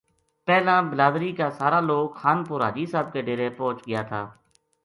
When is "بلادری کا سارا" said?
0.91-1.79